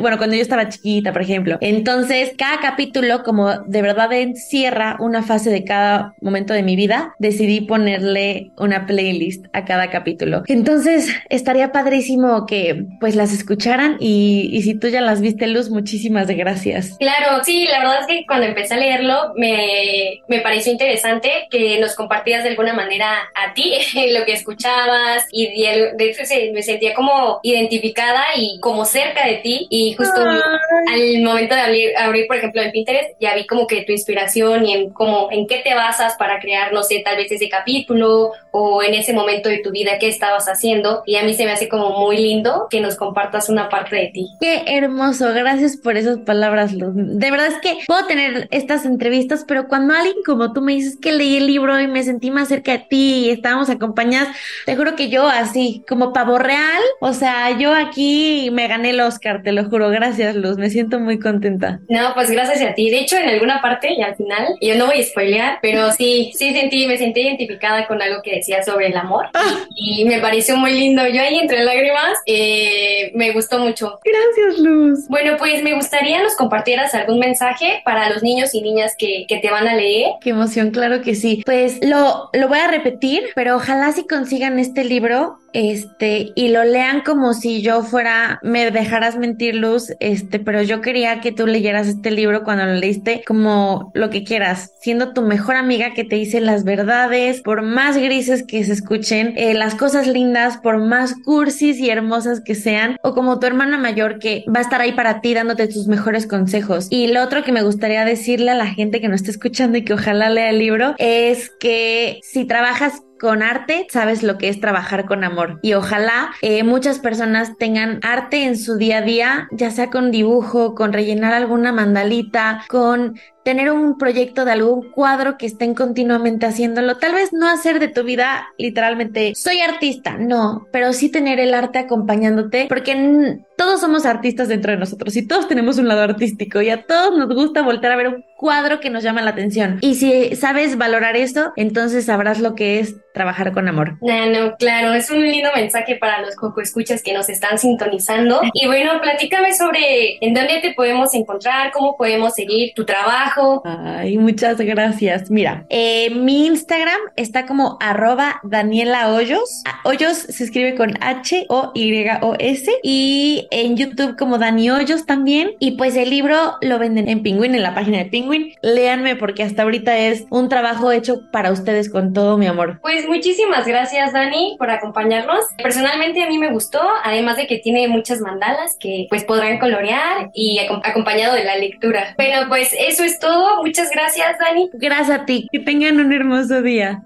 [0.00, 1.58] bueno, cuando yo estaba chiquita, por ejemplo.
[1.60, 7.14] Entonces, cada capítulo como de verdad encierra una fase de cada momento de mi vida,
[7.18, 10.42] decidí ponerle una playlist a cada capítulo.
[10.46, 15.70] Entonces, estaría padrísimo que pues las escucharan y, y si tú ya las viste, Luz,
[15.70, 16.96] muchísimas gracias.
[16.98, 21.78] Claro, sí, la verdad es que cuando empecé a leerlo me, me pareció interesante que
[21.80, 23.72] nos compartías de alguna manera a ti
[24.12, 26.22] lo que escuchabas y de, de hecho
[26.52, 31.90] me sentía como identificada y como cerca de ti y justo al momento de abrir,
[31.98, 35.46] abrir, por ejemplo, en Pinterest ya vi como que tu inspiración y en cómo, en
[35.46, 39.48] qué te basas para crear, no sé, tal vez ese capítulo o en ese momento
[39.48, 42.68] de tu vida qué estabas haciendo y a mí se me hace como muy lindo
[42.70, 44.28] que nos compartas una parte de ti.
[44.40, 46.92] Qué hermoso, gracias por esas palabras, Luz.
[46.94, 50.96] De verdad es que puedo tener estas entrevistas, pero cuando alguien como tú me dices
[51.00, 54.74] que leí el libro y me sentí más cerca de ti y estábamos acompañadas, te
[54.76, 59.42] juro que yo así, como pavo real, o sea, yo aquí me gané el Oscar,
[59.42, 59.88] te lo juro.
[59.90, 61.80] Gracias, Luz, me siento muy contenta.
[61.88, 62.90] No, pues gracias a ti.
[62.90, 66.32] De hecho, en alguna parte y al final, yo no voy a spoilear, pero sí,
[66.36, 69.26] sí sentí, me sentí identificada con algo que decía sobre el amor
[69.74, 71.06] y, y me pareció muy lindo.
[71.08, 73.98] Yo ahí entre lágrimas, eh, me gustó mucho.
[74.04, 75.08] Gracias, Luz.
[75.08, 79.38] Bueno, pues me gustaría nos compartieras algún mensaje para los niños y niñas que, que
[79.38, 80.10] te van a leer.
[80.20, 81.42] Qué emoción, claro que sí.
[81.44, 86.64] Pues lo, lo voy a repetir, pero ojalá si consigan este libro, este, y lo
[86.64, 91.46] lean como si yo fuera, me dejaras mentir, Luz, este, pero yo quería que tú
[91.46, 96.04] leyeras este libro cuando lo leíste como lo que quieras, siendo tu mejor amiga que
[96.04, 100.78] te dice las verdades, por más grises que se escuchen, eh, las cosas lindas, por
[100.78, 104.80] más cursis y hermosas que sean, o como tu hermana mayor que va a estar
[104.80, 106.88] ahí para ti dándote tus mejores consejos.
[106.90, 109.84] Y lo otro que me gustaría decirle a la gente que nos está escuchando y
[109.84, 114.60] que ojalá lea el libro es que si trabajas con arte, sabes lo que es
[114.60, 115.58] trabajar con amor.
[115.62, 120.10] Y ojalá eh, muchas personas tengan arte en su día a día, ya sea con
[120.10, 126.46] dibujo, con rellenar alguna mandalita, con tener un proyecto de algún cuadro que estén continuamente
[126.46, 126.96] haciéndolo.
[126.96, 131.54] Tal vez no hacer de tu vida literalmente, soy artista, no, pero sí tener el
[131.54, 136.60] arte acompañándote, porque todos somos artistas dentro de nosotros y todos tenemos un lado artístico
[136.60, 139.78] y a todos nos gusta volver a ver un cuadro que nos llama la atención.
[139.80, 143.96] Y si sabes valorar eso, entonces sabrás lo que es trabajar con amor.
[144.02, 148.42] No, no, claro, es un lindo mensaje para los coco escuchas que nos están sintonizando.
[148.52, 153.35] Y bueno, platícame sobre en dónde te podemos encontrar, cómo podemos seguir tu trabajo.
[153.64, 155.30] Ay, muchas gracias.
[155.30, 159.62] Mira, eh, mi Instagram está como arroba Daniela Hoyos.
[159.84, 162.70] Hoyos se escribe con H-O-Y-O-S.
[162.82, 165.52] Y en YouTube como Dani Hoyos también.
[165.58, 168.54] Y pues el libro lo venden en Penguin, en la página de Penguin.
[168.62, 172.78] Léanme porque hasta ahorita es un trabajo hecho para ustedes con todo mi amor.
[172.82, 175.40] Pues muchísimas gracias, Dani, por acompañarnos.
[175.62, 180.30] Personalmente a mí me gustó, además de que tiene muchas mandalas que pues podrán colorear
[180.34, 182.14] y acom- acompañado de la lectura.
[182.16, 183.25] Bueno, pues eso es todo.
[183.62, 184.70] Muchas gracias, Dani.
[184.74, 185.48] Gracias a ti.
[185.52, 187.02] Que tengan un hermoso día.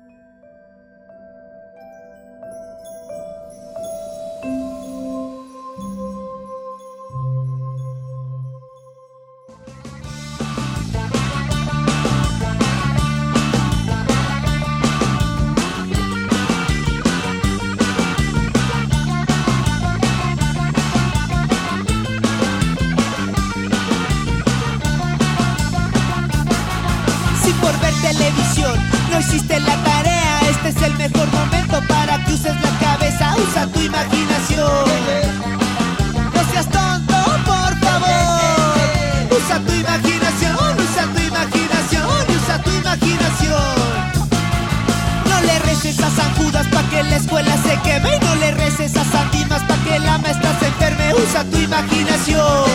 [47.91, 51.15] Se queme y no le reces a San Dimas pa' que la maestra se enferme,
[51.15, 52.71] usa tu imaginación.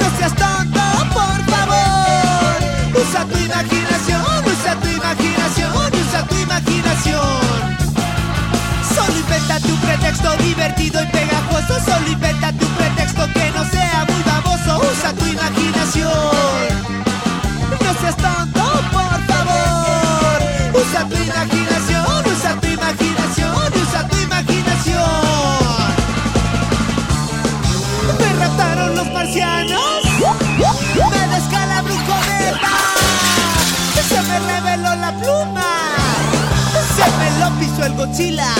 [0.00, 0.80] No seas tonto,
[1.12, 2.56] por favor.
[3.02, 4.22] Usa tu imaginación,
[4.52, 5.72] usa tu imaginación,
[6.02, 7.22] usa tu imaginación.
[8.94, 11.74] Solo invéntate un pretexto divertido y pegajoso.
[11.84, 14.90] Solo invéntate un pretexto que no sea muy baboso.
[14.92, 16.75] Usa tu imaginación.
[37.94, 38.50] Godzilla.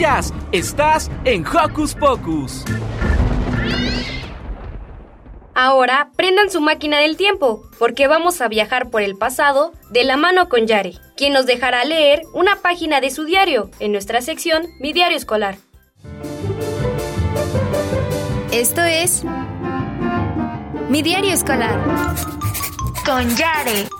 [0.00, 2.64] Estás en Hocus Pocus.
[5.54, 10.16] Ahora prendan su máquina del tiempo, porque vamos a viajar por el pasado de la
[10.16, 14.68] mano con Yare, quien nos dejará leer una página de su diario en nuestra sección
[14.80, 15.58] Mi Diario Escolar.
[18.52, 19.22] Esto es
[20.88, 21.78] Mi Diario Escolar.
[23.04, 23.99] Con Yare.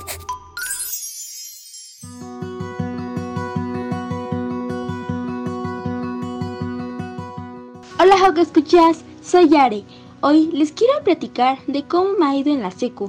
[8.13, 9.85] Hola, Joco Escuchas, soy Yare.
[10.21, 13.09] Hoy les quiero platicar de cómo me ha ido en la secu.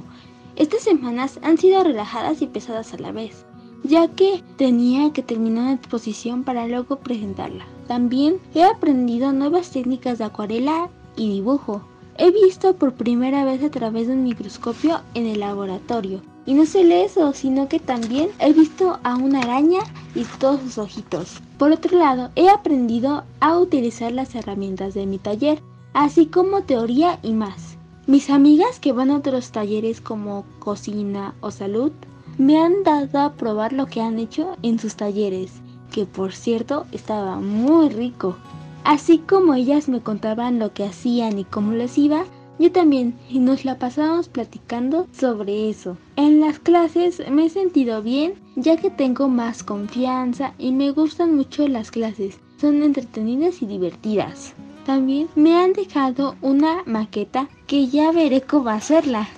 [0.54, 3.44] Estas semanas han sido relajadas y pesadas a la vez,
[3.82, 7.66] ya que tenía que terminar una exposición para luego presentarla.
[7.88, 11.82] También he aprendido nuevas técnicas de acuarela y dibujo.
[12.24, 16.22] He visto por primera vez a través de un microscopio en el laboratorio.
[16.46, 19.80] Y no solo eso, sino que también he visto a una araña
[20.14, 21.40] y todos sus ojitos.
[21.58, 25.60] Por otro lado, he aprendido a utilizar las herramientas de mi taller,
[25.94, 27.76] así como teoría y más.
[28.06, 31.90] Mis amigas que van a otros talleres como cocina o salud
[32.38, 35.54] me han dado a probar lo que han hecho en sus talleres,
[35.90, 38.36] que por cierto estaba muy rico.
[38.84, 42.24] Así como ellas me contaban lo que hacían y cómo les iba,
[42.58, 45.96] yo también, y nos la pasamos platicando sobre eso.
[46.16, 51.34] En las clases me he sentido bien, ya que tengo más confianza y me gustan
[51.34, 52.38] mucho las clases.
[52.60, 54.54] Son entretenidas y divertidas.
[54.84, 59.28] También me han dejado una maqueta que ya veré cómo hacerla.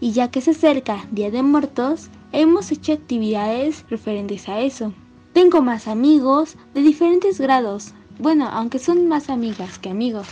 [0.00, 4.92] Y ya que se acerca Día de Muertos, hemos hecho actividades referentes a eso.
[5.32, 7.94] Tengo más amigos de diferentes grados.
[8.20, 10.26] Bueno, aunque son más amigas que amigos.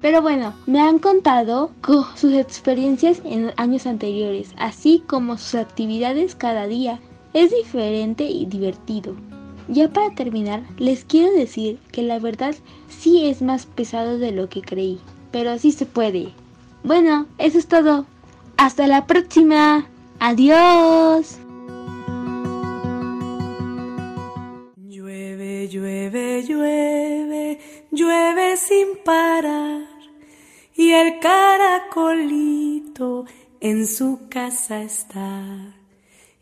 [0.00, 6.34] Pero bueno, me han contado co- sus experiencias en años anteriores, así como sus actividades
[6.34, 7.00] cada día.
[7.34, 9.14] Es diferente y divertido.
[9.68, 12.54] Ya para terminar, les quiero decir que la verdad
[12.88, 14.98] sí es más pesado de lo que creí,
[15.30, 16.32] pero sí se puede.
[16.84, 18.06] Bueno, eso es todo.
[18.56, 19.86] Hasta la próxima.
[20.20, 21.38] Adiós.
[25.68, 27.58] Llueve, llueve,
[27.90, 29.82] llueve, sin parar.
[30.74, 33.26] Y el caracolito
[33.60, 35.76] en su casa está.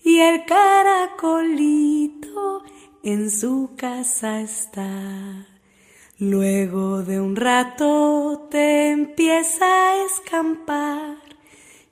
[0.05, 2.63] Y el caracolito
[3.03, 5.49] en su casa está.
[6.19, 11.17] Luego de un rato te empieza a escampar.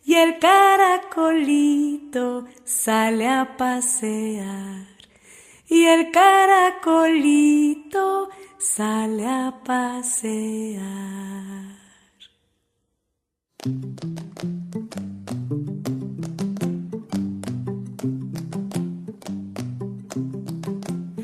[0.04, 4.93] Y el caracolito sale a pasear.
[5.68, 7.84] Y el caracolito
[8.58, 10.84] sale a pasear.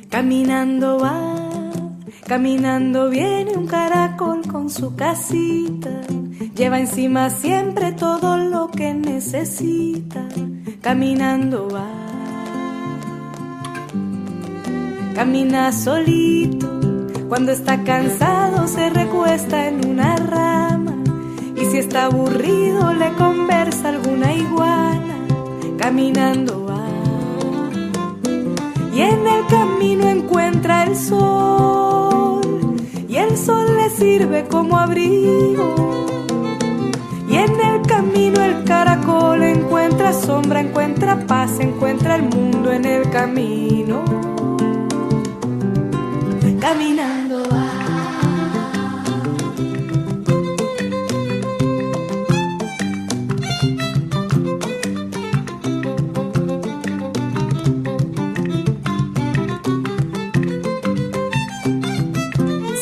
[0.08, 1.46] Caminando va,
[2.26, 6.00] caminando viene un caracol con su casita.
[6.54, 10.26] Lleva encima siempre todo lo que necesita.
[10.80, 12.09] Caminando va,
[15.20, 16.66] camina solito.
[17.28, 20.94] Cuando está cansado se recuesta en una rama
[21.60, 25.14] y si está aburrido le conversa alguna iguana,
[25.76, 26.86] caminando va.
[28.94, 32.40] Y en el camino encuentra el sol,
[33.06, 36.06] y el sol le sirve como abrigo.
[37.28, 43.10] Y en el camino el caracol encuentra sombra, encuentra paz, encuentra el mundo en el
[43.10, 44.29] camino.
[46.60, 47.66] Caminando va.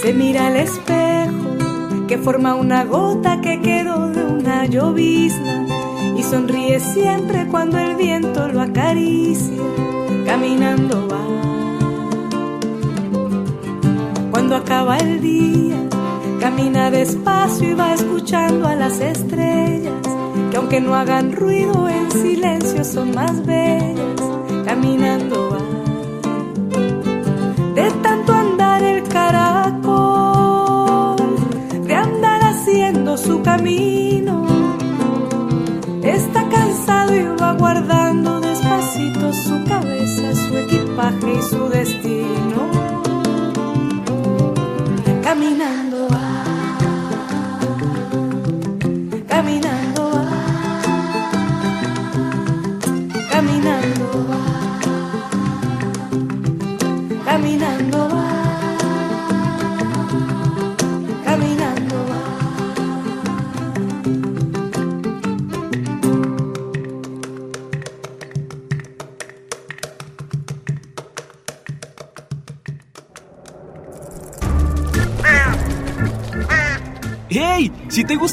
[0.02, 5.66] Se mira al espejo que forma una gota que quedó de una llovizna
[6.16, 9.62] y sonríe siempre cuando el viento lo acaricia.
[10.26, 11.57] Caminando va.
[14.48, 15.76] Cuando acaba el día,
[16.40, 19.92] camina despacio y va escuchando a las estrellas
[20.50, 24.22] que aunque no hagan ruido en silencio son más bellas.
[24.64, 25.58] Caminando va.
[27.74, 29.58] De tanto andar el caracol,
[31.86, 34.46] de andar haciendo su camino,
[36.02, 42.87] está cansado y va guardando despacito su cabeza, su equipaje y su destino.
[45.38, 46.08] Caminando
[49.28, 50.10] caminando
[53.30, 54.08] caminando
[57.24, 58.27] caminando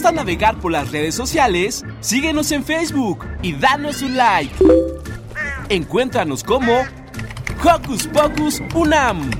[0.05, 4.53] gusta navegar por las redes sociales, síguenos en Facebook y danos un like.
[5.69, 6.83] Encuéntranos como
[7.63, 9.31] Hocus Pocus Unam.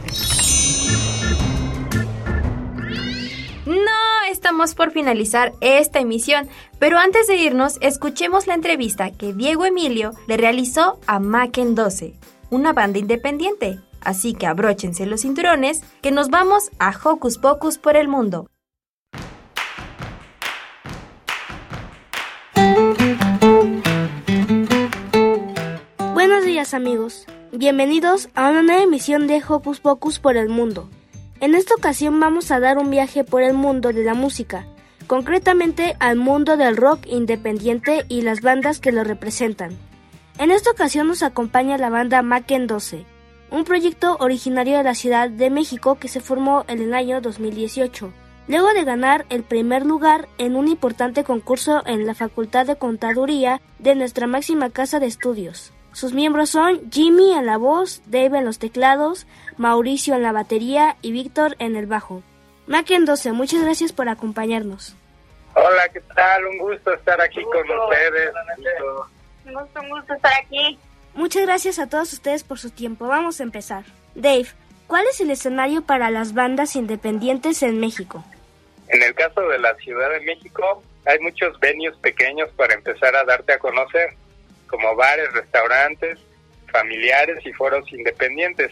[3.68, 6.50] No, estamos por finalizar esta emisión,
[6.80, 12.16] pero antes de irnos, escuchemos la entrevista que Diego Emilio le realizó a Macken 12,
[12.50, 13.82] una banda independiente.
[14.02, 18.48] Así que abróchense los cinturones, que nos vamos a Hocus Pocus por el mundo.
[26.28, 30.90] Buenos días amigos, bienvenidos a una nueva emisión de Hocus Pocus por el mundo.
[31.40, 34.66] En esta ocasión vamos a dar un viaje por el mundo de la música,
[35.06, 39.78] concretamente al mundo del rock independiente y las bandas que lo representan.
[40.40, 43.06] En esta ocasión nos acompaña la banda Macken 12,
[43.52, 48.12] un proyecto originario de la Ciudad de México que se formó en el año 2018,
[48.48, 53.62] luego de ganar el primer lugar en un importante concurso en la Facultad de Contaduría
[53.78, 55.75] de nuestra máxima casa de estudios.
[55.96, 59.26] Sus miembros son Jimmy en la voz, Dave en los teclados,
[59.56, 62.22] Mauricio en la batería y Víctor en el bajo.
[62.68, 64.94] Macken 12, muchas gracias por acompañarnos.
[65.54, 66.48] Hola, ¿qué tal?
[66.48, 68.34] Un gusto estar aquí con ustedes.
[69.46, 70.78] Un gusto, un gusto estar aquí.
[71.14, 73.08] Muchas gracias a todos ustedes por su tiempo.
[73.08, 73.86] Vamos a empezar.
[74.16, 74.48] Dave,
[74.88, 78.22] ¿cuál es el escenario para las bandas independientes en México?
[78.90, 83.24] En el caso de la Ciudad de México, hay muchos venues pequeños para empezar a
[83.24, 84.10] darte a conocer,
[84.68, 86.20] como bares, restaurantes,
[86.72, 88.72] familiares y foros independientes.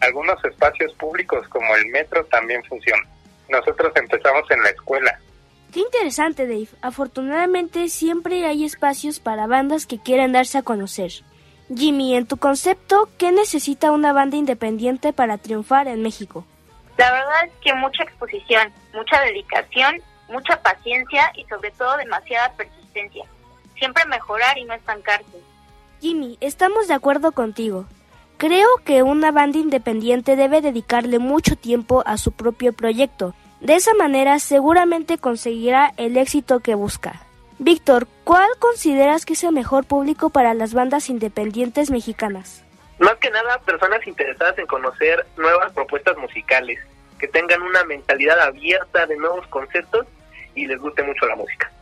[0.00, 3.06] Algunos espacios públicos como el metro también funcionan.
[3.48, 5.18] Nosotros empezamos en la escuela.
[5.72, 6.68] Qué interesante, Dave.
[6.82, 11.10] Afortunadamente siempre hay espacios para bandas que quieran darse a conocer.
[11.74, 16.44] Jimmy, en tu concepto, ¿qué necesita una banda independiente para triunfar en México?
[16.96, 23.24] La verdad es que mucha exposición, mucha dedicación, mucha paciencia y sobre todo demasiada persistencia.
[23.78, 25.40] Siempre mejorar y no estancarse.
[26.00, 27.86] Jimmy, estamos de acuerdo contigo.
[28.36, 33.34] Creo que una banda independiente debe dedicarle mucho tiempo a su propio proyecto.
[33.60, 37.22] De esa manera seguramente conseguirá el éxito que busca.
[37.58, 42.64] Víctor, ¿cuál consideras que es el mejor público para las bandas independientes mexicanas?
[42.98, 46.78] Más que nada, personas interesadas en conocer nuevas propuestas musicales,
[47.18, 50.06] que tengan una mentalidad abierta de nuevos conceptos
[50.54, 51.72] y les guste mucho la música.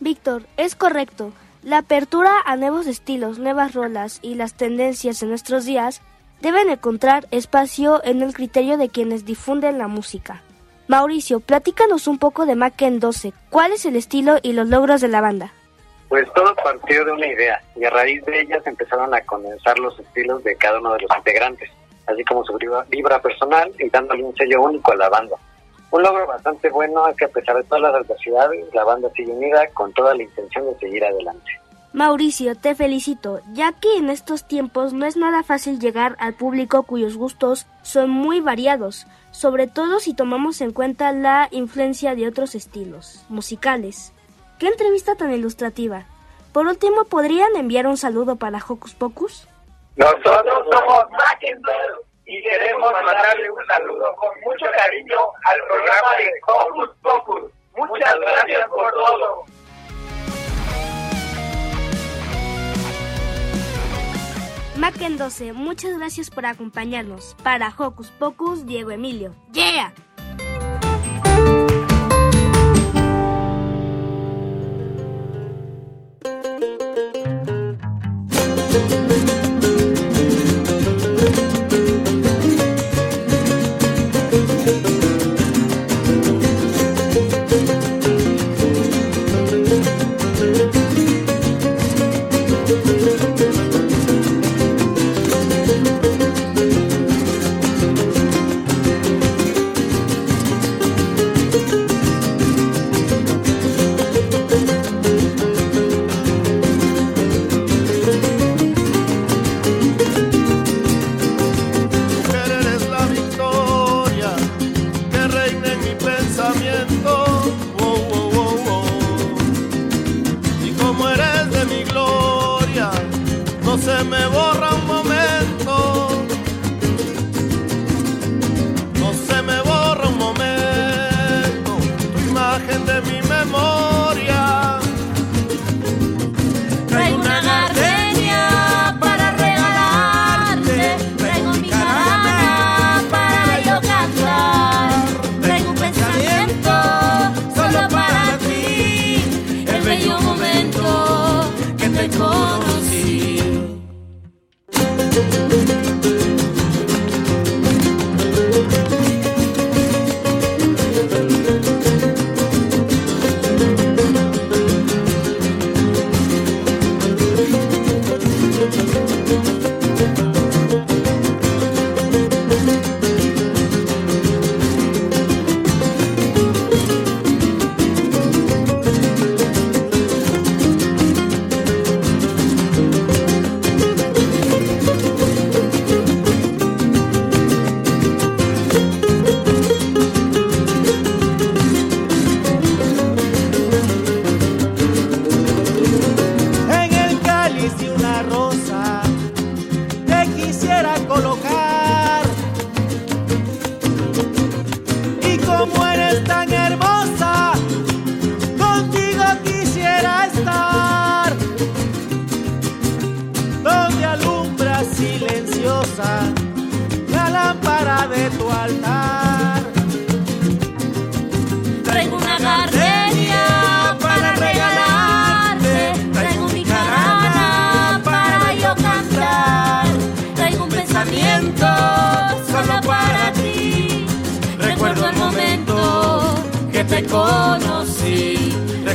[0.00, 1.32] Víctor, es correcto.
[1.62, 6.00] La apertura a nuevos estilos, nuevas rolas y las tendencias en nuestros días
[6.40, 10.42] deben encontrar espacio en el criterio de quienes difunden la música.
[10.88, 13.34] Mauricio, platícanos un poco de Macken 12.
[13.50, 15.52] ¿Cuál es el estilo y los logros de la banda?
[16.08, 19.78] Pues todo partió de una idea y a raíz de ella se empezaron a condensar
[19.78, 21.70] los estilos de cada uno de los integrantes,
[22.06, 25.36] así como su vibra personal y dándole un sello único a la banda.
[25.90, 29.32] Un logro bastante bueno es que a pesar de todas las adversidades, la banda sigue
[29.32, 31.60] unida con toda la intención de seguir adelante.
[31.92, 36.84] Mauricio, te felicito, ya que en estos tiempos no es nada fácil llegar al público
[36.84, 42.54] cuyos gustos son muy variados, sobre todo si tomamos en cuenta la influencia de otros
[42.54, 44.12] estilos musicales.
[44.60, 46.04] ¡Qué entrevista tan ilustrativa!
[46.52, 49.48] Por último, ¿podrían enviar un saludo para Hocus Pocus?
[49.96, 56.90] Nosotros somos Mackenbell y queremos mandarle un saludo con mucho cariño al programa de Hocus
[57.02, 57.50] Pocus.
[57.74, 59.44] Muchas gracias por todo.
[64.76, 67.36] Macken 12, muchas gracias por acompañarnos.
[67.42, 69.34] Para Hocus Pocus, Diego Emilio.
[69.50, 69.92] ¡Yeah!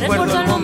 [0.07, 0.54] Recuerdo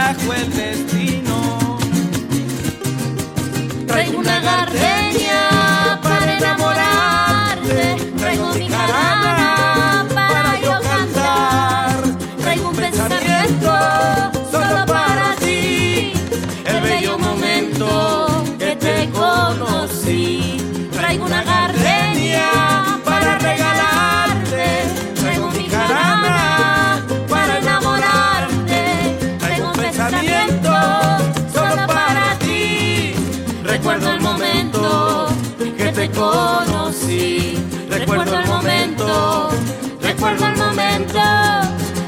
[0.00, 1.78] trajo el destino.
[3.86, 6.89] Traigo una gardenia para enamorarte.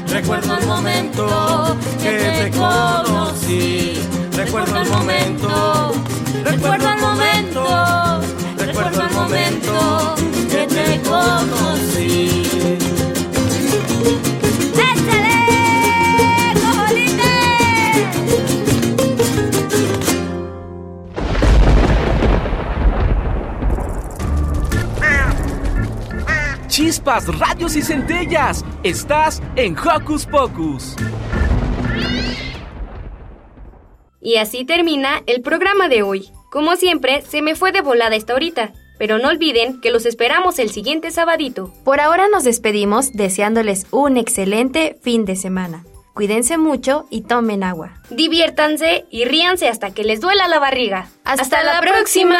[0.07, 3.93] Recuerdo el momento que te conocí.
[4.35, 5.93] Recuerdo el momento,
[6.43, 8.21] recuerdo el momento,
[8.57, 10.15] recuerdo el momento
[10.49, 12.82] que te conocí.
[27.03, 28.63] Chispas, radios y centellas.
[28.81, 30.95] Estás en Hocus Pocus.
[34.21, 36.29] Y así termina el programa de hoy.
[36.49, 38.71] Como siempre, se me fue de volada esta horita.
[38.97, 41.73] Pero no olviden que los esperamos el siguiente sabadito.
[41.83, 45.83] Por ahora nos despedimos deseándoles un excelente fin de semana.
[46.13, 48.01] Cuídense mucho y tomen agua.
[48.11, 51.09] Diviértanse y ríanse hasta que les duela la barriga.
[51.25, 52.39] ¡Hasta, la próxima!